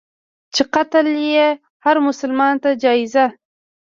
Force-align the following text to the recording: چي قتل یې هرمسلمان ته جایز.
چي 0.53 0.63
قتل 0.73 1.05
یې 1.33 1.47
هرمسلمان 1.85 2.53
ته 2.63 2.69
جایز. 2.83 3.15